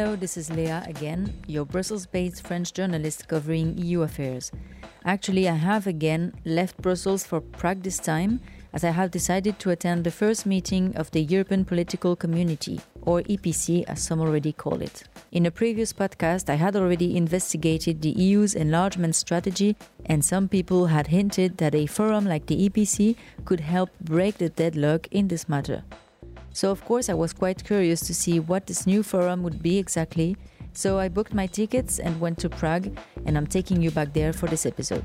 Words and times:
Hello, 0.00 0.16
this 0.16 0.38
is 0.38 0.48
Léa 0.48 0.88
again, 0.88 1.30
your 1.46 1.66
Brussels 1.66 2.06
based 2.06 2.46
French 2.46 2.72
journalist 2.72 3.28
covering 3.28 3.76
EU 3.76 4.00
affairs. 4.00 4.50
Actually, 5.04 5.46
I 5.46 5.56
have 5.56 5.86
again 5.86 6.32
left 6.46 6.80
Brussels 6.80 7.26
for 7.26 7.42
Prague 7.42 7.82
this 7.82 7.98
time, 7.98 8.40
as 8.72 8.82
I 8.82 8.92
have 8.92 9.10
decided 9.10 9.58
to 9.58 9.68
attend 9.68 10.04
the 10.04 10.10
first 10.10 10.46
meeting 10.46 10.96
of 10.96 11.10
the 11.10 11.20
European 11.20 11.66
Political 11.66 12.16
Community, 12.16 12.80
or 13.02 13.20
EPC 13.24 13.84
as 13.88 14.00
some 14.00 14.22
already 14.22 14.54
call 14.54 14.80
it. 14.80 15.02
In 15.32 15.44
a 15.44 15.50
previous 15.50 15.92
podcast, 15.92 16.48
I 16.48 16.54
had 16.54 16.76
already 16.76 17.14
investigated 17.14 18.00
the 18.00 18.12
EU's 18.12 18.54
enlargement 18.54 19.16
strategy, 19.16 19.76
and 20.06 20.24
some 20.24 20.48
people 20.48 20.86
had 20.86 21.08
hinted 21.08 21.58
that 21.58 21.74
a 21.74 21.84
forum 21.84 22.24
like 22.24 22.46
the 22.46 22.70
EPC 22.70 23.16
could 23.44 23.60
help 23.60 23.90
break 24.00 24.38
the 24.38 24.48
deadlock 24.48 25.08
in 25.10 25.28
this 25.28 25.46
matter. 25.46 25.84
So, 26.52 26.70
of 26.70 26.84
course, 26.84 27.08
I 27.08 27.14
was 27.14 27.32
quite 27.32 27.64
curious 27.64 28.00
to 28.00 28.14
see 28.14 28.40
what 28.40 28.66
this 28.66 28.86
new 28.86 29.02
forum 29.02 29.42
would 29.42 29.62
be 29.62 29.78
exactly. 29.78 30.36
So, 30.72 30.98
I 30.98 31.08
booked 31.08 31.34
my 31.34 31.46
tickets 31.46 31.98
and 31.98 32.20
went 32.20 32.38
to 32.38 32.48
Prague, 32.48 32.96
and 33.24 33.36
I'm 33.36 33.46
taking 33.46 33.80
you 33.82 33.90
back 33.90 34.12
there 34.12 34.32
for 34.32 34.46
this 34.46 34.66
episode. 34.66 35.04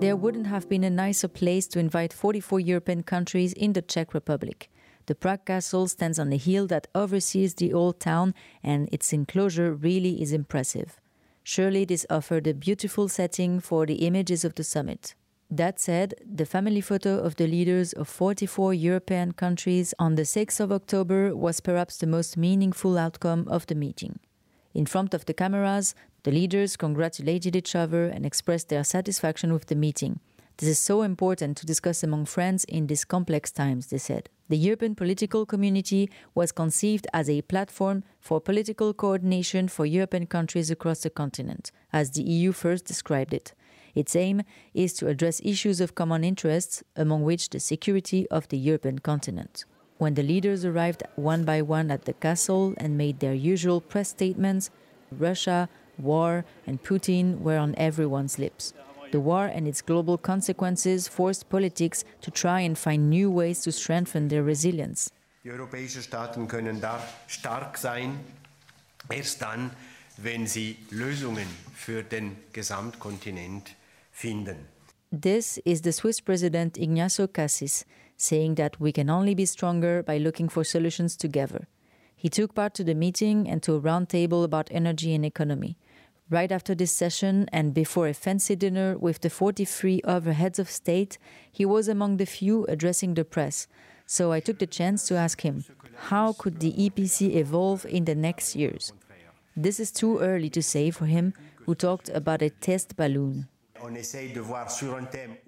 There 0.00 0.14
wouldn't 0.14 0.46
have 0.46 0.68
been 0.68 0.84
a 0.84 0.90
nicer 0.90 1.26
place 1.26 1.66
to 1.68 1.78
invite 1.78 2.12
44 2.12 2.60
European 2.60 3.02
countries 3.02 3.54
in 3.54 3.72
the 3.72 3.82
Czech 3.82 4.12
Republic. 4.12 4.70
The 5.06 5.14
Prague 5.14 5.46
Castle 5.46 5.88
stands 5.88 6.18
on 6.18 6.32
a 6.32 6.36
hill 6.36 6.66
that 6.66 6.88
oversees 6.94 7.54
the 7.54 7.72
old 7.72 7.98
town, 7.98 8.34
and 8.62 8.88
its 8.92 9.12
enclosure 9.12 9.72
really 9.72 10.20
is 10.20 10.32
impressive. 10.32 11.00
Surely, 11.44 11.84
this 11.84 12.04
offered 12.10 12.46
a 12.46 12.54
beautiful 12.54 13.08
setting 13.08 13.60
for 13.60 13.86
the 13.86 14.06
images 14.06 14.44
of 14.44 14.56
the 14.56 14.64
summit. 14.64 15.14
That 15.50 15.78
said, 15.78 16.14
the 16.24 16.44
family 16.44 16.80
photo 16.80 17.18
of 17.18 17.36
the 17.36 17.46
leaders 17.46 17.92
of 17.92 18.08
44 18.08 18.74
European 18.74 19.32
countries 19.32 19.94
on 19.98 20.16
the 20.16 20.22
6th 20.22 20.58
of 20.58 20.72
October 20.72 21.36
was 21.36 21.60
perhaps 21.60 21.98
the 21.98 22.06
most 22.06 22.36
meaningful 22.36 22.98
outcome 22.98 23.46
of 23.48 23.66
the 23.66 23.76
meeting. 23.76 24.18
In 24.74 24.86
front 24.86 25.14
of 25.14 25.24
the 25.26 25.34
cameras, 25.34 25.94
the 26.24 26.32
leaders 26.32 26.76
congratulated 26.76 27.54
each 27.54 27.76
other 27.76 28.06
and 28.06 28.26
expressed 28.26 28.68
their 28.68 28.82
satisfaction 28.82 29.52
with 29.52 29.66
the 29.66 29.76
meeting. 29.76 30.18
This 30.58 30.68
is 30.70 30.78
so 30.80 31.02
important 31.02 31.56
to 31.58 31.66
discuss 31.66 32.02
among 32.02 32.24
friends 32.24 32.64
in 32.64 32.88
these 32.88 33.04
complex 33.04 33.52
times, 33.52 33.86
they 33.86 33.98
said. 33.98 34.28
The 34.48 34.56
European 34.56 34.94
political 34.94 35.46
community 35.46 36.10
was 36.34 36.50
conceived 36.50 37.06
as 37.12 37.30
a 37.30 37.42
platform 37.42 38.02
for 38.20 38.40
political 38.40 38.92
coordination 38.94 39.68
for 39.68 39.86
European 39.86 40.26
countries 40.26 40.70
across 40.70 41.00
the 41.00 41.10
continent, 41.10 41.70
as 41.92 42.10
the 42.10 42.22
EU 42.22 42.52
first 42.52 42.86
described 42.86 43.32
it. 43.32 43.52
Its 43.96 44.14
aim 44.14 44.42
is 44.74 44.92
to 44.92 45.08
address 45.08 45.40
issues 45.42 45.80
of 45.80 45.94
common 45.94 46.22
interests, 46.22 46.84
among 46.94 47.22
which 47.24 47.48
the 47.48 47.58
security 47.58 48.28
of 48.30 48.46
the 48.48 48.58
European 48.58 48.98
continent. 48.98 49.64
When 49.96 50.12
the 50.12 50.22
leaders 50.22 50.66
arrived 50.66 51.02
one 51.16 51.46
by 51.46 51.62
one 51.62 51.90
at 51.90 52.04
the 52.04 52.12
castle 52.12 52.74
and 52.76 52.98
made 52.98 53.20
their 53.20 53.32
usual 53.32 53.80
press 53.80 54.10
statements, 54.10 54.68
Russia, 55.10 55.70
war, 55.96 56.44
and 56.66 56.82
Putin 56.82 57.40
were 57.40 57.56
on 57.56 57.74
everyone's 57.78 58.38
lips. 58.38 58.74
The 59.12 59.20
war 59.20 59.46
and 59.46 59.66
its 59.66 59.80
global 59.80 60.18
consequences 60.18 61.08
forced 61.08 61.48
politics 61.48 62.04
to 62.20 62.30
try 62.30 62.60
and 62.60 62.76
find 62.76 63.08
new 63.08 63.30
ways 63.30 63.62
to 63.62 63.72
strengthen 63.72 64.28
their 64.28 64.42
resilience. 64.42 65.10
Die 65.42 65.50
europäischen 65.50 66.02
Staaten 66.02 66.48
können 66.48 66.80
da 66.80 67.00
stark 67.28 67.78
sein, 67.78 68.18
erst 69.08 69.40
dann, 69.40 69.70
wenn 70.18 70.46
sie 70.46 70.76
Lösungen 70.90 71.46
für 71.72 72.02
den 72.02 72.36
Gesamtkontinent 72.52 73.76
finden. 74.16 74.68
This 75.12 75.58
is 75.64 75.82
the 75.82 75.92
Swiss 75.92 76.20
President 76.20 76.78
Ignazio 76.78 77.26
Cassis 77.26 77.84
saying 78.16 78.54
that 78.54 78.80
we 78.80 78.90
can 78.90 79.10
only 79.10 79.34
be 79.34 79.44
stronger 79.44 80.02
by 80.02 80.16
looking 80.16 80.48
for 80.48 80.64
solutions 80.64 81.16
together. 81.16 81.68
He 82.16 82.30
took 82.30 82.54
part 82.54 82.72
to 82.74 82.84
the 82.84 82.94
meeting 82.94 83.46
and 83.46 83.62
to 83.62 83.74
a 83.74 83.80
roundtable 83.80 84.42
about 84.42 84.68
energy 84.70 85.14
and 85.14 85.24
economy. 85.24 85.76
Right 86.30 86.50
after 86.50 86.74
this 86.74 86.92
session 86.92 87.46
and 87.52 87.74
before 87.74 88.08
a 88.08 88.14
fancy 88.14 88.56
dinner 88.56 88.96
with 88.98 89.20
the 89.20 89.28
43 89.28 90.00
other 90.04 90.32
heads 90.32 90.58
of 90.58 90.70
state, 90.70 91.18
he 91.52 91.66
was 91.66 91.86
among 91.86 92.16
the 92.16 92.26
few 92.26 92.64
addressing 92.64 93.14
the 93.14 93.24
press. 93.24 93.68
So 94.06 94.32
I 94.32 94.40
took 94.40 94.58
the 94.58 94.66
chance 94.66 95.06
to 95.08 95.16
ask 95.16 95.42
him, 95.42 95.64
how 96.08 96.32
could 96.32 96.60
the 96.60 96.72
EPC 96.72 97.36
evolve 97.36 97.84
in 97.84 98.06
the 98.06 98.14
next 98.14 98.56
years? 98.56 98.92
This 99.54 99.78
is 99.78 99.92
too 99.92 100.18
early 100.18 100.50
to 100.50 100.62
say 100.62 100.90
for 100.90 101.06
him, 101.06 101.34
who 101.66 101.74
talked 101.74 102.08
about 102.08 102.42
a 102.42 102.50
test 102.50 102.96
balloon. 102.96 103.48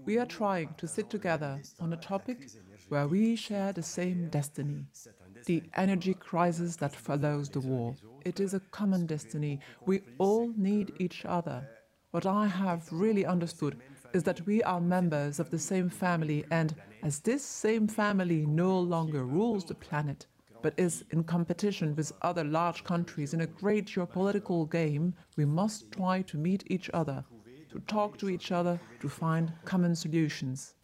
We 0.07 0.19
are 0.19 0.27
trying 0.27 0.75
to 0.77 0.89
sit 0.89 1.11
together 1.11 1.61
on 1.81 1.93
a 1.93 1.97
topic 1.97 2.51
where 2.89 3.09
we 3.09 3.37
share 3.37 3.73
the 3.73 3.83
same 3.83 4.29
destiny 4.29 4.87
the 5.47 5.63
energy 5.77 6.15
crisis 6.15 6.77
that 6.77 6.95
follows 6.95 7.49
the 7.49 7.61
war. 7.61 7.95
It 8.25 8.41
is 8.41 8.55
a 8.55 8.61
common 8.61 9.07
destiny. 9.07 9.61
We 9.87 10.03
all 10.19 10.53
need 10.57 10.93
each 10.99 11.25
other. 11.25 11.69
What 12.11 12.27
I 12.27 12.47
have 12.47 12.87
really 12.91 13.27
understood 13.27 13.81
is 14.13 14.23
that 14.25 14.45
we 14.47 14.63
are 14.63 14.81
members 14.81 15.39
of 15.39 15.51
the 15.51 15.59
same 15.59 15.89
family, 15.89 16.45
and 16.51 16.75
as 17.03 17.21
this 17.21 17.45
same 17.45 17.87
family 17.87 18.47
no 18.47 18.79
longer 18.79 19.25
rules 19.25 19.65
the 19.65 19.75
planet, 19.75 20.27
but 20.63 20.75
is 20.77 21.05
in 21.11 21.25
competition 21.25 21.95
with 21.95 22.13
other 22.23 22.45
large 22.45 22.83
countries 22.85 23.35
in 23.35 23.43
a 23.43 23.47
great 23.47 23.87
geopolitical 23.87 24.71
game, 24.71 25.15
we 25.37 25.45
must 25.45 25.91
try 25.93 26.23
to 26.23 26.39
meet 26.39 26.65
each 26.67 26.91
other, 26.95 27.25
to 27.71 27.81
talk 27.81 28.19
to 28.19 28.29
each 28.29 28.53
other, 28.53 28.79
to 29.01 29.09
find 29.09 29.53
common 29.65 29.95
solutions. 29.95 30.75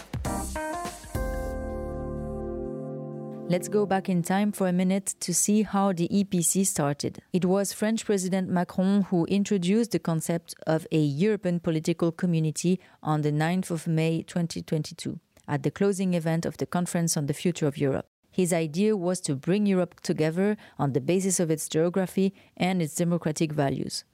Let's 3.46 3.68
go 3.68 3.84
back 3.84 4.08
in 4.08 4.22
time 4.22 4.52
for 4.52 4.68
a 4.68 4.72
minute 4.72 5.14
to 5.20 5.34
see 5.34 5.64
how 5.64 5.92
the 5.92 6.08
EPC 6.08 6.66
started. 6.66 7.20
It 7.32 7.44
was 7.44 7.74
French 7.74 8.06
President 8.06 8.48
Macron 8.48 9.02
who 9.02 9.26
introduced 9.26 9.90
the 9.90 9.98
concept 9.98 10.54
of 10.66 10.86
a 10.90 10.98
European 10.98 11.60
political 11.60 12.10
community 12.10 12.80
on 13.02 13.20
the 13.20 13.30
9th 13.30 13.70
of 13.70 13.86
May 13.86 14.22
2022 14.22 15.20
at 15.46 15.62
the 15.62 15.70
closing 15.70 16.14
event 16.14 16.46
of 16.46 16.56
the 16.56 16.64
Conference 16.64 17.18
on 17.18 17.26
the 17.26 17.34
Future 17.34 17.66
of 17.66 17.76
Europe. 17.76 18.06
His 18.30 18.50
idea 18.52 18.96
was 18.96 19.20
to 19.20 19.36
bring 19.36 19.66
Europe 19.66 20.00
together 20.00 20.56
on 20.78 20.94
the 20.94 21.00
basis 21.02 21.38
of 21.38 21.50
its 21.50 21.68
geography 21.68 22.32
and 22.56 22.80
its 22.80 22.94
democratic 22.94 23.52
values. 23.52 24.04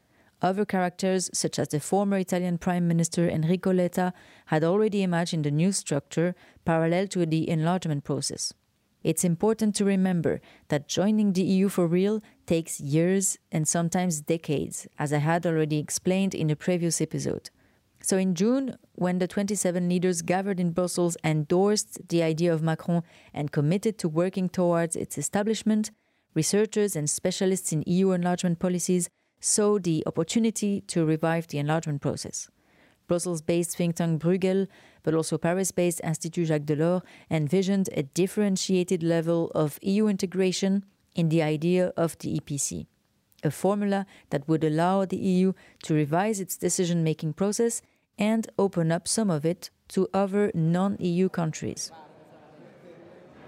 Other 0.43 0.65
characters, 0.65 1.29
such 1.35 1.59
as 1.59 1.69
the 1.69 1.81
former 1.81 2.17
Italian 2.17 2.59
Prime 2.59 2.89
Minister 2.89 3.29
Enrico 3.29 3.73
Letta, 3.73 4.13
had 4.47 4.65
already 4.65 5.03
imagined 5.03 5.47
a 5.47 5.51
new 5.51 5.71
structure 5.73 6.35
parallel 6.65 7.09
to 7.09 7.27
the 7.27 7.49
enlargement 7.49 8.05
process. 8.05 8.55
It's 9.03 9.25
important 9.25 9.75
to 9.77 9.85
remember 9.85 10.41
that 10.69 10.89
joining 10.89 11.33
the 11.33 11.43
EU 11.43 11.69
for 11.69 11.87
real 11.87 12.23
takes 12.47 12.81
years 12.81 13.39
and 13.51 13.67
sometimes 13.67 14.21
decades, 14.21 14.87
as 14.99 15.13
I 15.13 15.19
had 15.19 15.47
already 15.47 15.79
explained 15.79 16.35
in 16.35 16.51
a 16.51 16.57
previous 16.57 17.01
episode. 17.01 17.51
So, 18.03 18.17
in 18.17 18.35
June, 18.35 18.77
when 18.95 19.19
the 19.19 19.29
27 19.29 19.89
leaders 19.89 20.23
gathered 20.23 20.59
in 20.59 20.73
Brussels 20.73 21.19
endorsed 21.23 22.09
the 22.09 22.23
idea 22.23 22.53
of 22.53 22.63
Macron 22.63 23.03
and 23.35 23.53
committed 23.53 23.99
to 23.99 24.09
working 24.09 24.49
towards 24.49 24.97
its 24.97 25.19
establishment, 25.19 25.91
researchers 26.35 26.97
and 26.97 27.09
specialists 27.11 27.73
in 27.73 27.83
EU 27.87 28.13
enlargement 28.13 28.59
policies 28.59 29.11
saw 29.41 29.79
the 29.79 30.05
opportunity 30.07 30.83
to 30.83 31.05
revive 31.05 31.49
the 31.49 31.59
enlargement 31.59 32.01
process. 32.01 32.49
Brussels 33.09 33.43
based 33.43 33.77
think 33.77 33.97
tank 33.97 34.23
Bruegel, 34.23 34.69
but 35.03 35.15
also 35.15 35.37
Paris 35.37 35.73
based 35.73 36.01
Institut 36.05 36.47
Jacques 36.47 36.63
Delors, 36.63 37.03
envisioned 37.31 37.89
a 37.97 38.05
differentiated 38.05 39.03
level 39.03 39.51
of 39.55 39.79
EU 39.83 40.07
integration 40.07 40.85
in 41.17 41.29
the 41.29 41.43
idea 41.43 41.93
of 41.97 42.17
the 42.19 42.39
EPC, 42.39 42.87
a 43.43 43.51
formula 43.51 44.07
that 44.31 44.47
would 44.47 44.63
allow 44.63 45.05
the 45.05 45.17
EU 45.17 45.53
to 45.83 45.95
revise 45.95 46.39
its 46.39 46.57
decision 46.57 47.03
making 47.03 47.33
process 47.33 47.83
and 48.17 48.49
open 48.59 48.93
up 48.93 49.09
some 49.09 49.31
of 49.31 49.45
it 49.45 49.71
to 49.89 50.07
other 50.15 50.53
non 50.55 50.97
EU 51.01 51.29
countries. 51.29 51.91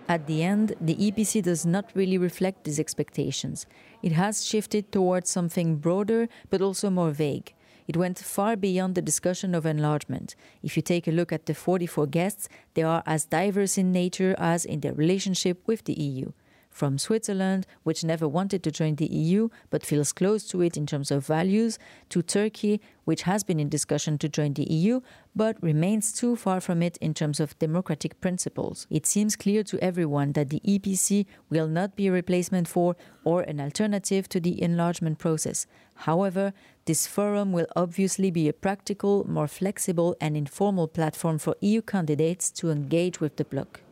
At 0.08 0.26
the 0.26 0.42
end, 0.42 0.74
the 0.80 0.96
EPC 0.96 1.42
does 1.42 1.64
not 1.64 1.90
really 1.94 2.18
reflect 2.18 2.64
these 2.64 2.80
expectations. 2.80 3.66
It 4.02 4.12
has 4.12 4.44
shifted 4.44 4.90
towards 4.90 5.30
something 5.30 5.76
broader 5.76 6.28
but 6.50 6.60
also 6.60 6.90
more 6.90 7.12
vague. 7.12 7.54
It 7.86 7.96
went 7.96 8.18
far 8.18 8.56
beyond 8.56 8.94
the 8.94 9.02
discussion 9.02 9.54
of 9.54 9.66
enlargement. 9.66 10.34
If 10.62 10.76
you 10.76 10.82
take 10.82 11.06
a 11.06 11.12
look 11.12 11.32
at 11.32 11.46
the 11.46 11.54
44 11.54 12.06
guests, 12.06 12.48
they 12.74 12.82
are 12.82 13.02
as 13.06 13.24
diverse 13.24 13.76
in 13.76 13.92
nature 13.92 14.34
as 14.38 14.64
in 14.64 14.80
their 14.80 14.94
relationship 14.94 15.66
with 15.66 15.84
the 15.84 15.94
EU. 15.94 16.32
From 16.72 16.96
Switzerland, 16.96 17.66
which 17.82 18.02
never 18.02 18.26
wanted 18.26 18.62
to 18.62 18.70
join 18.70 18.96
the 18.96 19.06
EU 19.06 19.50
but 19.68 19.84
feels 19.84 20.10
close 20.12 20.48
to 20.48 20.62
it 20.62 20.76
in 20.76 20.86
terms 20.86 21.10
of 21.10 21.26
values, 21.26 21.78
to 22.08 22.22
Turkey, 22.22 22.80
which 23.04 23.22
has 23.22 23.44
been 23.44 23.60
in 23.60 23.68
discussion 23.68 24.16
to 24.18 24.28
join 24.28 24.54
the 24.54 24.64
EU 24.64 25.00
but 25.36 25.62
remains 25.62 26.12
too 26.12 26.34
far 26.34 26.60
from 26.60 26.82
it 26.82 26.96
in 26.98 27.12
terms 27.12 27.40
of 27.40 27.58
democratic 27.58 28.20
principles. 28.22 28.86
It 28.88 29.06
seems 29.06 29.36
clear 29.36 29.62
to 29.64 29.82
everyone 29.84 30.32
that 30.32 30.48
the 30.48 30.60
EPC 30.66 31.26
will 31.50 31.68
not 31.68 31.94
be 31.94 32.06
a 32.06 32.12
replacement 32.12 32.68
for 32.68 32.96
or 33.22 33.42
an 33.42 33.60
alternative 33.60 34.28
to 34.30 34.40
the 34.40 34.60
enlargement 34.62 35.18
process. 35.18 35.66
However, 35.94 36.54
this 36.86 37.06
forum 37.06 37.52
will 37.52 37.66
obviously 37.76 38.30
be 38.30 38.48
a 38.48 38.52
practical, 38.54 39.28
more 39.28 39.46
flexible, 39.46 40.16
and 40.20 40.36
informal 40.36 40.88
platform 40.88 41.38
for 41.38 41.54
EU 41.60 41.82
candidates 41.82 42.50
to 42.52 42.70
engage 42.70 43.20
with 43.20 43.36
the 43.36 43.44
bloc. 43.44 43.82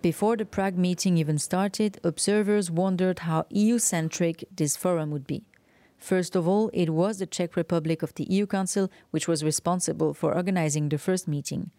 Before 0.00 0.36
the 0.36 0.44
Prague 0.44 0.78
meeting 0.78 1.18
even 1.18 1.38
started, 1.38 1.98
observers 2.04 2.70
wondered 2.70 3.20
how 3.20 3.46
EU 3.50 3.80
centric 3.80 4.44
this 4.54 4.76
forum 4.76 5.10
would 5.10 5.26
be. 5.26 5.42
First 5.98 6.36
of 6.36 6.46
all, 6.46 6.70
it 6.72 6.90
was 6.90 7.18
the 7.18 7.26
Czech 7.26 7.56
Republic 7.56 8.04
of 8.04 8.14
the 8.14 8.22
EU 8.30 8.46
Council 8.46 8.92
which 9.10 9.26
was 9.26 9.42
responsible 9.42 10.14
for 10.14 10.36
organizing 10.36 10.88
the 10.88 10.98
first 10.98 11.26
meeting. 11.26 11.72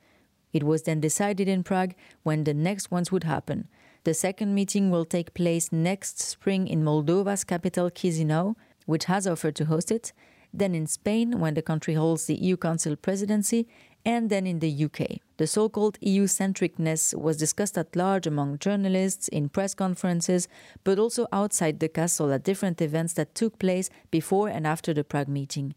It 0.52 0.64
was 0.64 0.84
then 0.84 1.00
decided 1.00 1.48
in 1.48 1.64
Prague 1.64 1.96
when 2.24 2.44
the 2.44 2.54
next 2.54 2.92
ones 2.92 3.10
would 3.10 3.24
happen. 3.24 3.70
The 4.04 4.14
second 4.14 4.54
meeting 4.54 4.92
will 4.92 5.06
take 5.06 5.34
place 5.34 5.72
next 5.72 6.20
spring 6.20 6.68
in 6.68 6.84
Moldova's 6.84 7.46
capital 7.46 7.90
Chisinau, 7.90 8.56
which 8.86 9.06
has 9.06 9.28
offered 9.28 9.56
to 9.56 9.66
host 9.66 9.92
it, 9.92 10.12
then 10.54 10.76
in 10.76 10.88
Spain 10.88 11.40
when 11.40 11.54
the 11.54 11.62
country 11.62 11.94
holds 11.94 12.26
the 12.26 12.36
EU 12.36 12.58
Council 12.58 12.98
presidency, 12.98 13.68
and 14.06 14.30
then 14.30 14.48
in 14.48 14.60
the 14.60 14.86
UK. 14.86 15.20
The 15.38 15.48
so 15.48 15.70
called 15.70 15.98
EU 16.02 16.26
centricness 16.26 17.14
was 17.14 17.38
discussed 17.38 17.78
at 17.78 17.96
large 17.96 18.28
among 18.28 18.60
journalists, 18.60 19.28
in 19.28 19.50
press 19.50 19.74
conferences, 19.74 20.48
but 20.84 21.00
also 21.00 21.28
outside 21.32 21.80
the 21.80 21.90
castle 21.90 22.32
at 22.32 22.44
different 22.44 22.82
events 22.82 23.14
that 23.14 23.36
took 23.36 23.60
place 23.60 23.90
before 24.12 24.50
and 24.50 24.66
after 24.66 24.94
the 24.94 25.04
Prague 25.04 25.28
meeting. 25.28 25.76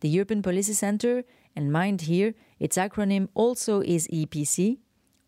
The 0.00 0.08
European 0.08 0.42
Policy 0.42 0.74
Centre, 0.74 1.24
and 1.54 1.72
mind 1.72 2.02
here, 2.02 2.34
its 2.58 2.76
acronym 2.76 3.28
also 3.34 3.80
is 3.80 4.08
EPC, 4.08 4.78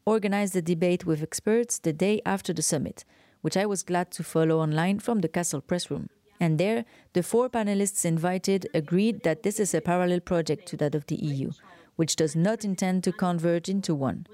organized 0.04 0.56
a 0.56 0.62
debate 0.62 1.04
with 1.06 1.22
experts 1.22 1.78
the 1.78 1.92
day 1.92 2.20
after 2.24 2.52
the 2.52 2.62
summit, 2.62 3.04
which 3.42 3.56
I 3.56 3.66
was 3.66 3.82
glad 3.82 4.10
to 4.12 4.22
follow 4.22 4.60
online 4.60 4.98
from 5.00 5.20
the 5.20 5.28
castle 5.28 5.60
press 5.60 5.90
room. 5.90 6.08
And 6.40 6.58
there, 6.58 6.84
the 7.14 7.22
four 7.22 7.50
panelists 7.50 8.04
invited 8.04 8.68
agreed 8.72 9.22
that 9.24 9.42
this 9.42 9.58
is 9.58 9.74
a 9.74 9.80
parallel 9.80 10.20
project 10.20 10.66
to 10.68 10.76
that 10.76 10.94
of 10.94 11.06
the 11.06 11.16
EU 11.16 11.50
which 11.98 12.14
does 12.14 12.36
not 12.36 12.64
intend 12.64 13.02
to 13.02 13.10
converge 13.10 13.68
into 13.68 13.92
one. 13.92 14.24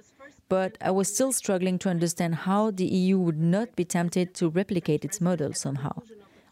But 0.51 0.77
I 0.83 0.91
was 0.91 1.09
still 1.09 1.33
struggling 1.33 1.79
to 1.79 1.89
understand 1.89 2.35
how 2.47 2.71
the 2.71 2.85
EU 2.85 3.19
would 3.19 3.41
not 3.41 3.75
be 3.75 3.87
tempted 3.87 4.35
to 4.35 4.51
replicate 4.51 5.03
its 5.03 5.19
model 5.19 5.55
somehow. 5.55 6.03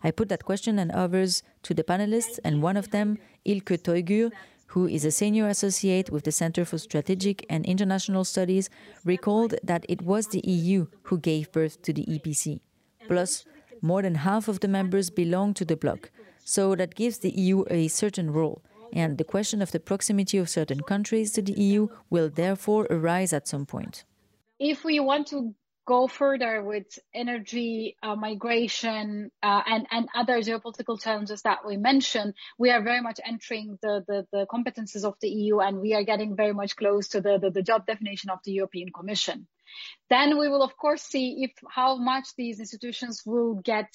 I 0.03 0.11
put 0.11 0.31
that 0.31 0.47
question 0.47 0.79
and 0.79 0.91
others 0.91 1.43
to 1.65 1.75
the 1.75 1.85
panelists, 1.85 2.39
and 2.43 2.63
one 2.63 2.79
of 2.79 2.93
them, 2.93 3.19
Ilke 3.45 3.77
Toygur, 3.83 4.33
who 4.69 4.89
is 4.89 5.05
a 5.05 5.11
senior 5.11 5.49
associate 5.49 6.09
with 6.09 6.25
the 6.25 6.33
Center 6.33 6.65
for 6.65 6.79
Strategic 6.79 7.45
and 7.51 7.67
International 7.67 8.25
Studies, 8.25 8.71
recalled 9.05 9.55
that 9.63 9.85
it 9.91 10.01
was 10.01 10.29
the 10.29 10.41
EU 10.49 10.87
who 11.03 11.19
gave 11.19 11.53
birth 11.53 11.83
to 11.83 11.93
the 11.93 12.07
EPC. 12.07 12.61
Plus, 13.07 13.45
more 13.83 14.01
than 14.01 14.15
half 14.15 14.49
of 14.49 14.61
the 14.61 14.69
members 14.79 15.11
belong 15.11 15.53
to 15.53 15.67
the 15.67 15.77
bloc, 15.77 16.11
so 16.43 16.75
that 16.75 16.95
gives 16.95 17.19
the 17.19 17.33
EU 17.39 17.67
a 17.69 17.89
certain 17.89 18.31
role 18.33 18.63
and 18.93 19.19
the 19.19 19.25
question 19.25 19.63
of 19.63 19.73
the 19.73 19.81
proximity 19.81 20.39
of 20.39 20.49
certain 20.49 20.83
countries 20.83 21.33
to 21.33 21.43
the 21.43 21.53
EU 21.53 21.89
will 22.11 22.29
therefore 22.29 22.87
arise 22.91 23.33
at 23.33 23.49
some 23.49 23.67
point. 23.67 24.05
If 24.59 24.85
we 24.85 25.01
want 25.01 25.29
to 25.29 25.55
go 25.85 26.07
further 26.07 26.63
with 26.63 26.99
energy 27.13 27.97
uh, 28.03 28.15
migration 28.15 29.31
uh, 29.43 29.63
and, 29.67 29.87
and 29.91 30.09
other 30.15 30.39
geopolitical 30.39 31.01
challenges 31.01 31.43
that 31.43 31.67
we 31.67 31.77
mentioned, 31.77 32.35
we 32.59 32.71
are 32.71 32.83
very 32.83 33.01
much 33.01 33.19
entering 33.25 33.79
the, 33.83 34.05
the, 34.07 34.27
the, 34.33 34.47
competences 34.47 35.05
of 35.05 35.15
the 35.21 35.29
EU 35.29 35.59
and 35.59 35.79
we 35.79 35.95
are 35.95 36.05
getting 36.05 36.37
very 36.37 36.55
much 36.55 36.77
close 36.77 37.09
to 37.09 37.21
the, 37.21 37.39
the, 37.39 37.51
the 37.51 37.63
job 37.63 37.85
definition 37.87 38.31
of 38.31 38.39
the 38.45 38.53
European 38.53 38.91
Commission. 38.95 39.49
Then 40.09 40.39
we 40.39 40.49
will, 40.49 40.63
of 40.63 40.77
course, 40.77 41.03
see 41.03 41.43
if 41.43 41.51
how 41.69 41.97
much 41.97 42.29
these 42.37 42.61
institutions 42.61 43.23
will 43.25 43.55
get 43.55 43.89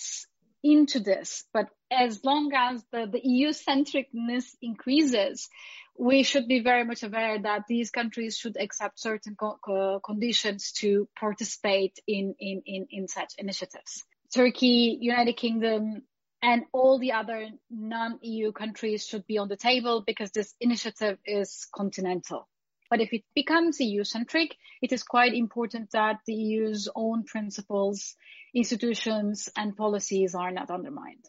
into 0.63 1.00
this. 1.00 1.45
But 1.54 1.68
as 1.92 2.24
long 2.24 2.51
as 2.54 2.83
the, 2.92 3.07
the 3.12 3.21
EU 3.24 3.50
centricness 3.50 4.45
increases, 4.62 5.50
we 5.98 6.24
should 6.24 6.48
be 6.48 6.59
very 6.59 6.83
much 6.83 7.04
aware 7.04 7.39
that 7.42 7.63
these 7.68 7.89
countries 7.89 8.38
should 8.38 8.57
accept 8.59 9.00
certain 9.00 9.36
co- 9.36 9.59
co- 9.63 10.00
conditions 10.00 10.71
to 10.74 11.07
participate 11.19 11.98
in, 12.07 12.36
in, 12.39 12.62
in, 12.65 12.88
in 12.92 13.07
such 13.07 13.33
initiatives. 13.38 14.04
Turkey, 14.33 14.98
United 15.01 15.38
Kingdom, 15.38 16.04
and 16.42 16.65
all 16.71 17.00
the 17.00 17.13
other 17.13 17.50
non-EU 17.71 18.51
countries 18.51 19.06
should 19.06 19.25
be 19.25 19.38
on 19.38 19.48
the 19.48 19.56
table 19.56 20.04
because 20.06 20.31
this 20.31 20.54
initiative 20.59 21.18
is 21.25 21.68
continental. 21.74 22.48
But 22.89 23.01
if 23.01 23.12
it 23.12 23.24
becomes 23.36 23.80
EU 23.80 24.04
centric, 24.04 24.56
it 24.81 24.92
is 24.92 25.04
quite 25.04 25.34
important 25.34 25.92
that 25.92 26.19
the 26.25 26.34
EU's 26.34 26.88
own 26.95 27.24
principles, 27.24 28.16
institutions, 28.54 29.50
and 29.57 29.75
policies 29.75 30.34
are 30.36 30.51
not 30.51 30.72
undermined. 30.72 31.25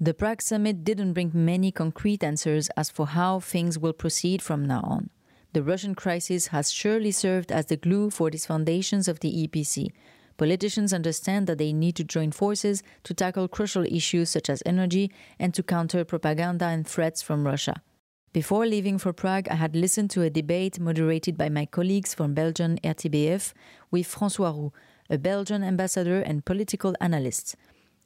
The 0.00 0.12
Prague 0.12 0.42
summit 0.42 0.84
didn't 0.84 1.14
bring 1.14 1.30
many 1.32 1.70
concrete 1.70 2.22
answers 2.22 2.68
as 2.76 2.90
for 2.90 3.06
how 3.06 3.40
things 3.40 3.78
will 3.78 3.92
proceed 3.92 4.42
from 4.42 4.66
now 4.66 4.82
on. 4.82 5.10
The 5.52 5.62
Russian 5.62 5.94
crisis 5.94 6.48
has 6.48 6.72
surely 6.72 7.12
served 7.12 7.52
as 7.52 7.66
the 7.66 7.76
glue 7.76 8.10
for 8.10 8.28
these 8.28 8.44
foundations 8.44 9.06
of 9.06 9.20
the 9.20 9.46
EPC. 9.46 9.92
Politicians 10.36 10.92
understand 10.92 11.46
that 11.46 11.58
they 11.58 11.72
need 11.72 11.94
to 11.94 12.02
join 12.02 12.32
forces 12.32 12.82
to 13.04 13.14
tackle 13.14 13.46
crucial 13.46 13.84
issues 13.84 14.30
such 14.30 14.50
as 14.50 14.64
energy 14.66 15.12
and 15.38 15.54
to 15.54 15.62
counter 15.62 16.04
propaganda 16.04 16.64
and 16.64 16.88
threats 16.88 17.22
from 17.22 17.46
Russia. 17.46 17.80
Before 18.34 18.66
leaving 18.66 18.98
for 18.98 19.12
Prague, 19.12 19.46
I 19.48 19.54
had 19.54 19.76
listened 19.76 20.10
to 20.10 20.22
a 20.22 20.28
debate 20.28 20.80
moderated 20.80 21.38
by 21.38 21.48
my 21.48 21.66
colleagues 21.66 22.14
from 22.14 22.34
Belgian 22.34 22.80
RTBF 22.82 23.52
with 23.92 24.12
François 24.12 24.52
Roux, 24.52 24.72
a 25.08 25.18
Belgian 25.18 25.62
ambassador 25.62 26.18
and 26.18 26.44
political 26.44 26.96
analyst. 27.00 27.54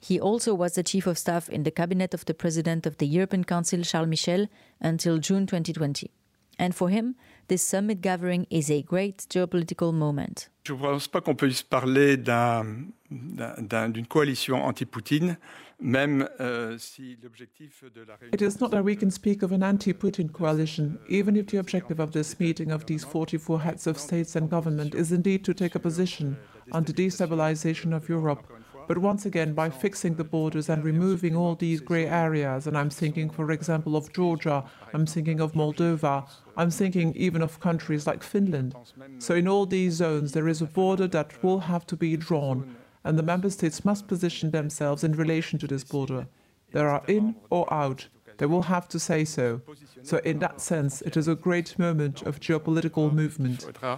He 0.02 0.20
also 0.20 0.52
was 0.52 0.74
the 0.74 0.82
chief 0.82 1.06
of 1.06 1.16
staff 1.16 1.48
in 1.48 1.62
the 1.62 1.70
cabinet 1.70 2.12
of 2.12 2.26
the 2.26 2.34
president 2.34 2.84
of 2.84 2.98
the 2.98 3.06
European 3.06 3.42
Council, 3.42 3.80
Charles 3.80 4.10
Michel, 4.10 4.48
until 4.82 5.16
June 5.16 5.46
2020. 5.46 6.10
And 6.58 6.74
for 6.74 6.90
him, 6.90 7.14
this 7.46 7.62
summit 7.62 8.02
gathering 8.02 8.46
is 8.50 8.70
a 8.70 8.82
great 8.82 9.24
geopolitical 9.30 9.94
moment. 9.94 10.50
Je 10.64 10.74
ne 10.74 10.78
pense 10.78 11.08
pas 11.08 11.22
qu'on 11.22 11.36
puisse 11.36 11.62
parler 11.62 12.18
d'une 12.18 12.82
un, 13.10 14.02
coalition 14.10 14.62
anti-Poutine, 14.62 15.38
euh, 15.80 16.76
si 16.78 17.16
l'objectif 17.22 17.84
de 17.94 18.00
la 18.02 18.14
It 18.32 18.42
is 18.42 18.60
not 18.60 18.70
that 18.70 18.84
we 18.84 18.96
can 18.96 19.10
speak 19.10 19.42
of 19.42 19.52
an 19.52 19.62
anti-Putin 19.62 20.32
coalition, 20.32 20.98
even 21.08 21.36
if 21.36 21.46
the 21.46 21.58
objective 21.58 22.00
of 22.00 22.12
this 22.12 22.38
meeting 22.40 22.72
of 22.72 22.86
these 22.86 23.04
44 23.04 23.60
heads 23.60 23.86
of 23.86 23.98
states 23.98 24.34
and 24.36 24.50
government 24.50 24.94
is 24.94 25.12
indeed 25.12 25.44
to 25.44 25.54
take 25.54 25.74
a 25.74 25.78
position 25.78 26.36
on 26.72 26.84
the 26.84 26.92
destabilization 26.92 27.94
of 27.94 28.08
Europe 28.08 28.44
but 28.88 28.98
once 28.98 29.26
again 29.26 29.52
by 29.52 29.68
fixing 29.68 30.14
the 30.14 30.24
borders 30.24 30.70
and 30.70 30.82
removing 30.82 31.36
all 31.36 31.54
these 31.54 31.80
grey 31.80 32.06
areas. 32.06 32.66
And 32.66 32.76
I'm 32.76 32.88
thinking, 32.88 33.28
for 33.28 33.52
example, 33.52 33.94
of 33.96 34.10
Georgia, 34.14 34.64
I'm 34.94 35.04
thinking 35.04 35.40
of 35.40 35.52
Moldova, 35.52 36.26
I'm 36.56 36.70
thinking 36.70 37.14
even 37.14 37.42
of 37.42 37.60
countries 37.60 38.06
like 38.06 38.22
Finland. 38.22 38.74
So 39.18 39.34
in 39.34 39.46
all 39.46 39.66
these 39.66 39.92
zones, 39.92 40.32
there 40.32 40.48
is 40.48 40.62
a 40.62 40.66
border 40.66 41.06
that 41.08 41.42
will 41.42 41.60
have 41.60 41.86
to 41.88 41.96
be 41.96 42.16
drawn, 42.16 42.76
and 43.04 43.18
the 43.18 43.22
member 43.22 43.50
states 43.50 43.84
must 43.84 44.06
position 44.06 44.50
themselves 44.50 45.04
in 45.04 45.12
relation 45.12 45.58
to 45.58 45.66
this 45.66 45.84
border. 45.84 46.26
They 46.72 46.80
are 46.80 47.02
in 47.06 47.36
or 47.50 47.72
out. 47.72 48.08
They 48.38 48.46
will 48.46 48.62
have 48.62 48.88
to 48.88 49.00
say 49.00 49.24
so. 49.24 49.60
So, 50.02 50.18
in 50.18 50.38
that 50.38 50.60
sense, 50.60 51.02
it 51.02 51.16
is 51.16 51.26
a 51.26 51.34
great 51.34 51.76
moment 51.78 52.22
of 52.22 52.38
geopolitical 52.38 53.12
movement. 53.12 53.66
Euh, 53.82 53.96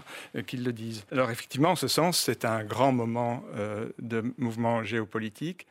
Alors, 1.13 1.31
effectivement, 1.31 1.73
en 1.73 1.77
ce 1.77 1.89
sens, 1.89 2.19
c'est 2.19 2.45
un 2.45 2.65
grand 2.65 2.93
moment 2.93 3.43
euh, 3.55 3.91
de 4.01 4.33
mouvement 4.39 4.83
géopolitique. 4.83 5.67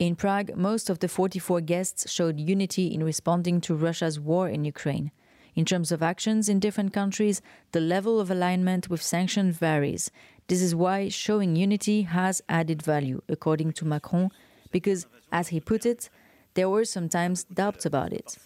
In 0.00 0.14
Prague, 0.14 0.54
most 0.56 0.90
of 0.90 0.98
the 0.98 1.08
44 1.08 1.60
guests 1.60 2.10
showed 2.10 2.40
unity 2.40 2.92
in 2.92 3.04
responding 3.04 3.60
to 3.60 3.74
Russia's 3.74 4.18
war 4.18 4.48
in 4.48 4.64
Ukraine. 4.64 5.10
In 5.56 5.64
terms 5.64 5.92
of 5.92 6.02
actions 6.02 6.48
in 6.48 6.58
different 6.58 6.92
countries, 6.92 7.40
the 7.70 7.80
level 7.80 8.18
of 8.18 8.28
alignment 8.28 8.90
with 8.90 9.00
sanctions 9.00 9.56
varies. 9.56 10.10
This 10.46 10.60
is 10.60 10.74
why 10.74 11.08
showing 11.08 11.56
unity 11.56 12.02
has 12.02 12.42
added 12.48 12.82
value, 12.82 13.22
according 13.28 13.72
to 13.74 13.84
Macron, 13.84 14.30
because, 14.70 15.06
as 15.32 15.48
he 15.48 15.60
put 15.60 15.86
it, 15.86 16.10
there 16.54 16.68
were 16.68 16.84
sometimes 16.84 17.44
doubts 17.44 17.86
about 17.86 18.12
it. 18.12 18.36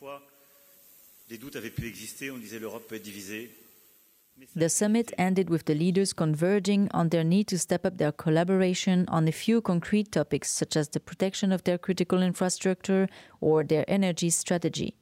The 4.54 4.68
summit 4.68 5.12
ended 5.18 5.50
with 5.50 5.64
the 5.64 5.74
leaders 5.74 6.12
converging 6.12 6.88
on 6.92 7.08
their 7.08 7.24
need 7.24 7.48
to 7.48 7.58
step 7.58 7.84
up 7.84 7.98
their 7.98 8.12
collaboration 8.12 9.04
on 9.08 9.26
a 9.26 9.32
few 9.32 9.60
concrete 9.60 10.12
topics, 10.12 10.50
such 10.50 10.76
as 10.76 10.88
the 10.88 11.00
protection 11.00 11.50
of 11.50 11.64
their 11.64 11.76
critical 11.76 12.22
infrastructure 12.22 13.08
or 13.40 13.64
their 13.64 13.84
energy 13.88 14.30
strategy. 14.30 14.96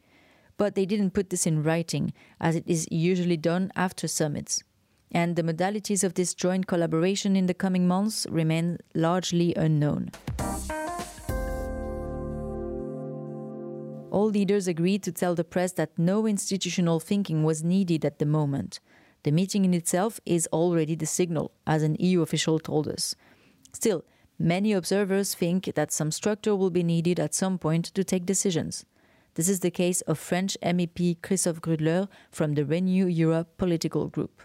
But 0.57 0.75
they 0.75 0.87
didn't 0.87 1.11
put 1.11 1.29
this 1.29 1.47
in 1.47 1.63
writing, 1.63 2.15
as 2.41 2.57
it 2.57 2.65
is 2.67 2.89
usually 2.91 3.37
done 3.37 3.71
after 3.77 4.09
summits. 4.09 4.65
And 5.13 5.37
the 5.37 5.43
modalities 5.43 6.05
of 6.05 6.15
this 6.15 6.35
joint 6.35 6.67
collaboration 6.67 7.37
in 7.37 7.47
the 7.47 7.55
coming 7.55 7.87
months 7.87 8.27
remain 8.31 8.79
largely 8.95 9.55
unknown. 9.55 10.11
All 14.11 14.31
leaders 14.31 14.67
agreed 14.67 15.03
to 15.03 15.13
tell 15.13 15.35
the 15.35 15.45
press 15.45 15.73
that 15.73 15.99
no 15.99 16.27
institutional 16.27 17.01
thinking 17.01 17.45
was 17.45 17.63
needed 17.63 18.05
at 18.05 18.19
the 18.19 18.25
moment. 18.25 18.81
The 19.25 19.31
meeting 19.31 19.65
in 19.65 19.75
itself 19.75 20.21
is 20.25 20.49
already 20.53 20.95
the 20.95 21.07
signal, 21.07 21.53
as 21.67 21.83
an 21.83 21.97
EU 21.99 22.23
official 22.23 22.59
told 22.59 22.89
us. 22.89 23.15
Still, 23.73 24.05
many 24.39 24.73
observers 24.73 25.35
think 25.35 25.75
that 25.75 25.93
some 25.93 26.11
structure 26.11 26.57
will 26.57 26.71
be 26.71 26.83
needed 26.83 27.21
at 27.21 27.35
some 27.35 27.59
point 27.59 27.87
to 27.87 28.05
take 28.05 28.25
decisions. 28.25 28.87
This 29.35 29.51
is 29.51 29.61
the 29.61 29.71
case 29.71 30.01
of 30.03 30.19
French 30.19 30.57
MEP 30.63 31.21
Christophe 31.23 31.61
Grudler 31.61 32.09
from 32.31 32.55
the 32.55 32.65
Renew 32.65 33.07
Europe 33.07 33.59
political 33.59 34.09
group. 34.09 34.41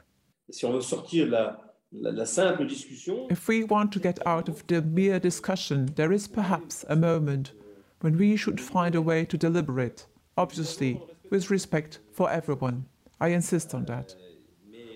Si 0.51 0.65
on 0.65 0.74
veut 0.74 0.81
sortir 0.81 1.25
la, 1.25 1.58
If 1.93 3.48
we 3.50 3.63
want 3.65 3.91
to 3.91 4.00
get 4.00 4.25
out 4.25 4.48
of 4.48 4.65
the 4.67 4.81
mere 4.81 5.20
discussion, 5.20 5.88
there 5.96 6.13
is 6.13 6.27
perhaps 6.27 6.86
a 6.88 6.96
moment 6.96 7.51
when 8.00 8.17
we 8.17 8.38
should 8.38 8.62
find 8.62 8.96
a 8.96 9.01
way 9.01 9.25
to 9.25 9.38
deliberate, 9.38 10.05
obviously, 10.38 11.01
with 11.29 11.50
respect 11.50 12.00
for 12.13 12.31
everyone. 12.31 12.86
I 13.20 13.29
insist 13.29 13.74
on 13.74 13.86
that. 13.86 14.15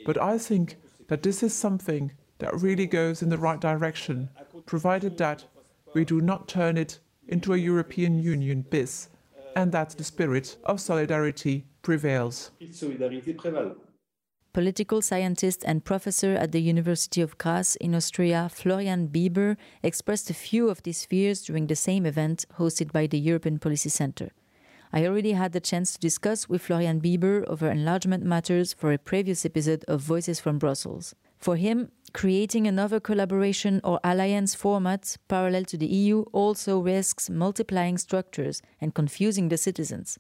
But 0.06 0.18
I 0.22 0.38
think 0.38 0.78
that 1.08 1.22
this 1.22 1.44
is 1.44 1.54
something 1.54 2.14
that 2.40 2.62
really 2.62 2.86
goes 2.86 3.22
in 3.22 3.30
the 3.30 3.38
right 3.38 3.60
direction, 3.60 4.30
provided 4.66 5.18
that 5.18 5.46
we 5.94 6.06
do 6.06 6.22
not 6.22 6.48
turn 6.48 6.78
it 6.78 7.00
into 7.28 7.54
a 7.54 7.58
European 7.58 8.20
Union 8.20 8.66
bis, 8.70 9.10
and 9.56 9.72
that 9.74 9.90
the 9.92 10.04
spirit 10.04 10.58
of 10.64 10.80
solidarity 10.80 11.66
prevails. 11.82 12.52
Political 14.56 15.02
scientist 15.02 15.66
and 15.68 15.84
professor 15.84 16.32
at 16.36 16.54
the 16.54 16.62
University 16.62 17.20
of 17.20 17.38
Graz 17.38 17.76
in 17.76 17.94
Austria, 17.94 18.48
Florian 18.50 19.10
Bieber, 19.10 19.58
expressed 19.84 20.30
a 20.30 20.34
few 20.34 20.70
of 20.70 20.82
these 20.84 21.04
fears 21.04 21.42
during 21.42 21.68
the 21.68 21.76
same 21.76 22.06
event 22.06 22.46
hosted 22.58 22.94
by 22.94 23.06
the 23.06 23.20
European 23.20 23.60
Policy 23.60 23.90
Center. 23.90 24.32
I 24.94 25.06
already 25.08 25.34
had 25.34 25.52
the 25.52 25.60
chance 25.60 25.92
to 25.92 26.00
discuss 26.00 26.48
with 26.48 26.62
Florian 26.62 27.02
Bieber 27.02 27.44
over 27.50 27.70
enlargement 27.70 28.24
matters 28.24 28.72
for 28.72 28.94
a 28.94 28.98
previous 28.98 29.46
episode 29.46 29.84
of 29.90 30.00
Voices 30.00 30.40
from 30.40 30.58
Brussels. 30.58 31.14
For 31.38 31.58
him, 31.58 31.92
creating 32.14 32.66
another 32.66 33.02
collaboration 33.02 33.82
or 33.84 34.00
alliance 34.06 34.56
format 34.56 35.18
parallel 35.28 35.66
to 35.66 35.78
the 35.78 35.86
EU 35.86 36.22
also 36.32 36.80
risks 36.80 37.30
multiplying 37.30 37.98
structures 37.98 38.62
and 38.80 38.96
confusing 38.96 39.50
the 39.50 39.58
citizens. 39.58 40.18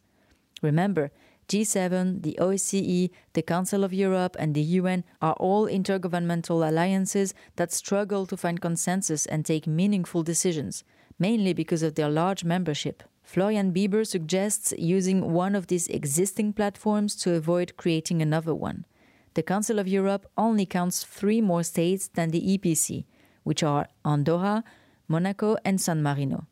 Remember, 0.61 1.11
G7, 1.47 2.23
the 2.23 2.37
OSCE, 2.41 3.11
the 3.33 3.41
Council 3.41 3.83
of 3.83 3.93
Europe, 3.93 4.35
and 4.39 4.55
the 4.55 4.61
UN 4.61 5.03
are 5.21 5.33
all 5.33 5.67
intergovernmental 5.67 6.67
alliances 6.67 7.33
that 7.55 7.71
struggle 7.71 8.25
to 8.25 8.37
find 8.37 8.61
consensus 8.61 9.25
and 9.25 9.45
take 9.45 9.67
meaningful 9.67 10.23
decisions, 10.23 10.83
mainly 11.19 11.53
because 11.53 11.83
of 11.83 11.95
their 11.95 12.09
large 12.09 12.43
membership. 12.43 13.03
Florian 13.23 13.73
Bieber 13.73 14.05
suggests 14.05 14.73
using 14.77 15.33
one 15.33 15.55
of 15.55 15.67
these 15.67 15.87
existing 15.87 16.53
platforms 16.53 17.15
to 17.15 17.33
avoid 17.33 17.77
creating 17.77 18.21
another 18.21 18.53
one. 18.53 18.85
The 19.33 19.43
Council 19.43 19.79
of 19.79 19.87
Europe 19.87 20.27
only 20.37 20.65
counts 20.65 21.03
three 21.03 21.41
more 21.41 21.63
states 21.63 22.07
than 22.07 22.31
the 22.31 22.57
EPC, 22.57 23.05
which 23.43 23.63
are 23.63 23.87
Andorra, 24.05 24.63
Monaco, 25.07 25.57
and 25.65 25.81
San 25.81 26.01
Marino. 26.01 26.47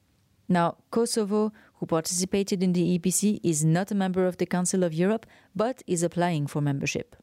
Now, 0.50 0.78
Kosovo, 0.92 1.54
who 1.84 1.88
participated 1.88 2.64
in 2.64 2.72
the 2.72 2.98
EPC, 2.98 3.42
is 3.44 3.66
not 3.66 3.92
a 3.92 3.96
member 3.96 4.26
of 4.26 4.38
the 4.38 4.46
Council 4.46 4.86
of 4.86 4.94
Europe, 4.94 5.26
but 5.54 5.84
is 5.86 6.02
applying 6.02 6.48
for 6.48 6.62
membership. 6.62 7.14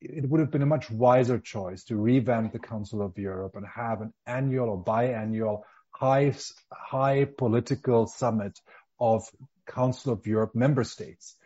It 0.00 0.26
would 0.30 0.40
have 0.40 0.50
been 0.50 0.62
a 0.62 0.72
much 0.74 0.90
wiser 0.90 1.38
choice 1.38 1.84
to 1.84 1.96
revamp 1.96 2.54
the 2.54 2.58
Council 2.58 3.02
of 3.02 3.18
Europe 3.18 3.56
and 3.56 3.66
have 3.66 4.00
an 4.00 4.14
annual 4.26 4.70
or 4.70 4.82
biannual 4.82 5.64
high, 5.90 6.34
high 6.72 7.26
political 7.26 8.06
summit 8.06 8.58
of 8.98 9.22
Council 9.66 10.14
of 10.14 10.26
Europe 10.26 10.54
member 10.54 10.84
states. 10.84 11.36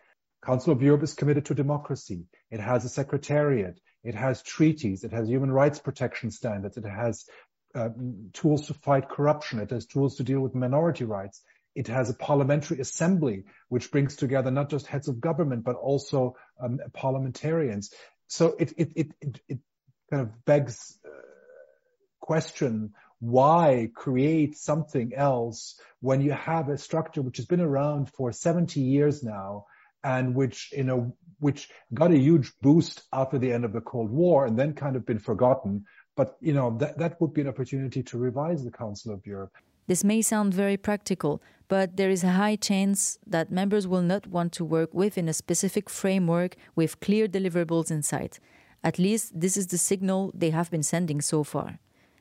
Council 0.41 0.73
of 0.73 0.81
Europe 0.81 1.03
is 1.03 1.15
committed 1.15 1.47
to 1.47 1.55
democracy. 1.57 2.29
It 2.53 2.61
has 2.61 2.85
a 2.85 2.89
secretariat. 2.89 3.81
It 4.05 4.15
has 4.15 4.43
treaties. 4.43 5.03
It 5.03 5.11
has 5.11 5.29
human 5.29 5.50
rights 5.50 5.81
protection 5.81 6.31
standards. 6.31 6.77
It 6.77 6.85
has 6.85 7.25
uh, 7.75 7.89
tools 8.33 8.69
to 8.69 8.75
fight 8.75 9.09
corruption. 9.09 9.59
It 9.59 9.71
has 9.71 9.87
tools 9.87 10.15
to 10.19 10.23
deal 10.23 10.41
with 10.41 10.55
minority 10.55 11.05
rights. 11.05 11.43
It 11.75 11.89
has 11.89 12.11
a 12.11 12.15
parliamentary 12.15 12.81
assembly, 12.81 13.45
which 13.69 13.91
brings 13.91 14.17
together 14.17 14.50
not 14.50 14.71
just 14.71 14.87
heads 14.87 15.09
of 15.09 15.21
government, 15.21 15.65
but 15.65 15.77
also 15.77 16.37
um, 16.62 16.81
parliamentarians. 16.93 17.93
So 18.27 18.57
it, 18.59 18.73
it, 18.77 18.93
it, 18.97 19.12
it, 19.21 19.41
it 19.49 19.59
kind 20.11 20.23
of 20.23 20.45
begs 20.45 20.99
uh, 21.05 21.11
question 22.21 22.93
why 23.21 23.91
create 23.95 24.57
something 24.57 25.12
else 25.15 25.79
when 26.00 26.23
you 26.23 26.33
have 26.33 26.69
a 26.69 26.79
structure 26.79 27.21
which 27.23 27.37
has 27.37 27.47
been 27.47 27.61
around 27.61 28.11
for 28.11 28.33
70 28.33 28.81
years 28.81 29.23
now 29.23 29.67
and 30.03 30.35
which 30.35 30.73
you 30.73 30.85
know 30.85 31.15
which 31.39 31.69
got 31.93 32.11
a 32.11 32.19
huge 32.19 32.53
boost 32.61 33.03
after 33.12 33.39
the 33.39 33.53
end 33.53 33.65
of 33.65 33.73
the 33.73 33.81
Cold 33.81 34.11
War 34.11 34.47
and 34.47 34.59
then 34.59 34.75
kind 34.75 34.97
of 34.97 35.07
been 35.07 35.19
forgotten. 35.19 35.85
But 36.17 36.37
you 36.41 36.53
know 36.53 36.77
that 36.79 36.99
that 36.99 37.21
would 37.21 37.35
be 37.35 37.43
an 37.43 37.49
opportunity 37.49 38.03
to 38.05 38.19
revise 38.19 38.65
the 38.65 38.71
Council 38.71 39.12
of 39.12 39.27
Europe. 39.27 39.53
This 39.87 40.05
may 40.05 40.23
sound 40.23 40.55
very 40.55 40.77
practical, 40.77 41.43
but 41.71 41.97
there 41.97 42.11
is 42.11 42.25
a 42.25 42.31
high 42.31 42.57
chance 42.57 43.17
that 43.25 43.53
members 43.53 43.87
will 43.87 44.03
not 44.03 44.27
want 44.27 44.53
to 44.53 44.65
work 44.65 44.93
within 44.93 45.29
a 45.29 45.33
specific 45.33 45.89
framework 45.89 46.57
with 46.75 46.99
clear 46.99 47.29
deliverables 47.29 47.93
in 47.93 48.03
sight. 48.03 48.41
At 48.83 48.99
least 48.99 49.41
this 49.41 49.57
is 49.57 49.69
the 49.69 49.79
signal 49.79 50.33
they 50.35 50.50
have 50.50 50.69
been 50.69 50.83
sending 50.83 51.21
so 51.21 51.45
far. 51.45 51.79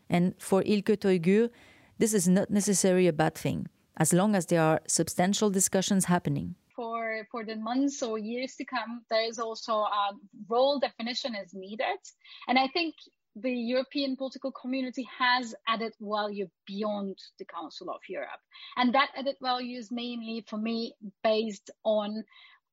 And 0.07 0.35
for 0.37 0.61
Ilke 0.61 0.95
Toygur, 0.97 1.49
this 1.97 2.13
is 2.13 2.27
not 2.27 2.51
necessarily 2.51 3.07
a 3.07 3.13
bad 3.13 3.33
thing, 3.33 3.67
as 3.97 4.13
long 4.13 4.35
as 4.35 4.45
there 4.45 4.61
are 4.61 4.81
substantial 4.87 5.49
discussions 5.49 6.05
happening 6.05 6.55
for 6.75 7.27
for 7.29 7.43
the 7.43 7.57
months 7.57 8.01
or 8.01 8.17
years 8.17 8.55
to 8.55 8.63
come 8.63 9.01
there 9.09 9.27
is 9.27 9.37
also 9.37 9.73
a 10.03 10.13
role 10.47 10.79
definition 10.79 11.35
is 11.35 11.53
needed 11.53 11.99
and 12.47 12.57
i 12.57 12.67
think 12.67 12.95
the 13.41 13.51
european 13.51 14.15
political 14.15 14.51
community 14.51 15.07
has 15.17 15.55
added 15.67 15.93
value 15.99 16.47
beyond 16.65 17.17
the 17.37 17.45
council 17.45 17.89
of 17.89 18.01
europe. 18.07 18.41
And 18.75 18.93
that 18.93 19.09
added 19.15 19.37
value 19.41 19.77
is 19.77 19.91
mainly 19.91 20.45
for 20.47 20.57
me 20.57 20.93
based 21.23 21.69
on 21.83 22.23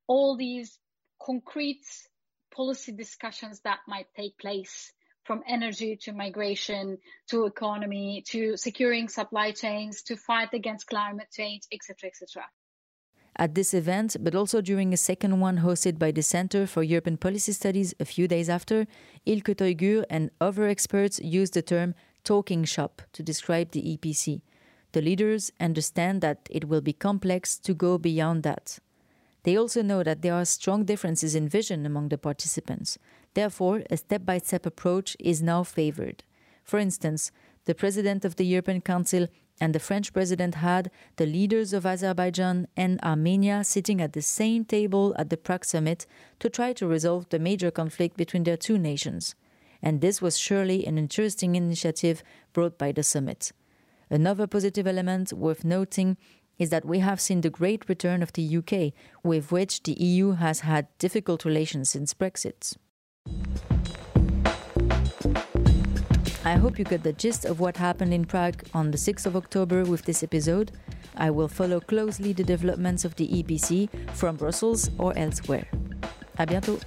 all 0.07 0.37
these 0.37 0.79
concrete 1.23 1.85
policy 2.55 2.93
discussions 2.93 3.61
that 3.61 3.81
might 3.87 4.07
take 4.17 4.39
place 4.39 4.93
from 5.25 5.43
energy 5.49 5.97
to 6.03 6.13
migration 6.13 6.99
to 7.29 7.47
economy 7.47 8.23
to 8.29 8.57
securing 8.57 9.09
supply 9.09 9.51
chains 9.51 10.03
to 10.03 10.17
fight 10.17 10.55
against 10.55 10.87
climate 10.87 11.29
change 11.33 11.63
etc 11.73 12.09
etc 12.09 12.45
at 13.39 13.55
this 13.55 13.75
event, 13.75 14.17
but 14.21 14.35
also 14.35 14.61
during 14.61 14.93
a 14.93 14.97
second 14.97 15.41
one 15.41 15.59
hosted 15.59 15.99
by 15.99 16.11
the 16.11 16.23
Center 16.23 16.67
for 16.67 16.83
European 16.83 17.17
Policy 17.17 17.53
Studies 17.53 17.95
a 18.01 18.05
few 18.05 18.27
days 18.27 18.49
after, 18.49 18.87
Ilke 19.27 19.55
Toygur 19.55 20.05
and 20.09 20.31
other 20.41 20.67
experts 20.67 21.21
used 21.21 21.55
the 21.55 21.63
term 21.63 21.95
talking 22.25 22.65
shop 22.65 23.03
to 23.13 23.23
describe 23.23 23.71
the 23.71 23.97
EPC. 23.97 24.43
The 24.93 25.03
leaders 25.03 25.53
understand 25.61 26.21
that 26.23 26.49
it 26.51 26.69
will 26.69 26.81
be 26.81 26.93
complex 26.93 27.59
to 27.59 27.75
go 27.75 27.99
beyond 27.99 28.43
that. 28.43 28.79
They 29.43 29.57
also 29.57 29.83
know 29.83 30.03
that 30.03 30.23
there 30.23 30.35
are 30.35 30.45
strong 30.45 30.85
differences 30.85 31.35
in 31.35 31.49
vision 31.49 31.87
among 31.87 32.09
the 32.09 32.19
participants. 32.19 32.99
Therefore, 33.35 33.83
a 33.91 33.97
step 33.97 34.25
by 34.25 34.39
step 34.39 34.67
approach 34.67 35.17
is 35.21 35.43
now 35.43 35.63
favored. 35.63 36.25
For 36.65 36.79
instance, 36.79 37.31
the 37.67 37.75
president 37.75 38.25
of 38.25 38.37
the 38.37 38.47
European 38.47 38.81
Council 38.81 39.29
and 39.61 39.75
the 39.75 39.81
French 39.81 40.13
president 40.13 40.57
had 40.57 40.91
the 41.17 41.27
leaders 41.27 41.73
of 41.73 41.87
Azerbaijan 41.87 42.69
and 42.77 43.01
Armenia 43.03 43.65
sitting 43.65 44.01
at 44.01 44.13
the 44.13 44.23
same 44.23 44.65
table 44.65 45.15
at 45.19 45.31
the 45.31 45.37
Prague 45.37 45.65
summit 45.65 46.07
to 46.41 46.51
try 46.51 46.73
to 46.75 46.87
resolve 46.87 47.29
the 47.31 47.39
major 47.39 47.71
conflict 47.71 48.17
between 48.17 48.45
their 48.45 48.57
two 48.57 48.79
nations. 48.79 49.35
And 49.83 50.01
this 50.01 50.21
was 50.21 50.39
surely 50.39 50.87
an 50.87 50.99
interesting 50.99 51.55
initiative 51.57 52.23
brought 52.53 52.77
by 52.79 52.93
the 52.93 53.03
summit. 53.03 53.53
Another 54.11 54.47
positive 54.47 54.87
element 54.87 55.33
worth 55.33 55.65
noting 55.65 56.17
is 56.59 56.71
that 56.71 56.85
we 56.85 57.01
have 57.01 57.21
seen 57.21 57.41
the 57.41 57.51
great 57.51 57.89
return 57.89 58.23
of 58.23 58.33
the 58.33 58.57
UK, 58.57 58.93
with 59.23 59.53
which 59.53 59.83
the 59.83 59.93
EU 59.93 60.33
has 60.33 60.61
had 60.61 60.87
difficult 60.99 61.45
relations 61.45 61.91
since 61.91 62.15
Brexit. 62.15 62.77
I 66.47 66.55
hope 66.55 66.79
you 66.79 66.85
got 66.85 67.03
the 67.03 67.13
gist 67.13 67.45
of 67.45 67.59
what 67.59 67.77
happened 67.77 68.15
in 68.15 68.25
Prague 68.25 68.63
on 68.73 68.93
the 68.93 68.97
6th 68.97 69.27
of 69.27 69.35
October 69.35 69.83
with 69.83 70.03
this 70.05 70.23
episode. 70.23 70.71
I 71.17 71.29
will 71.29 71.49
follow 71.49 71.81
closely 71.81 72.33
the 72.33 72.45
developments 72.45 73.05
of 73.05 73.17
the 73.17 73.27
EPC 73.27 73.89
from 74.11 74.37
Brussels 74.37 74.89
or 74.97 75.13
elsewhere. 75.19 75.67
À 76.39 76.47
bientôt! 76.47 76.79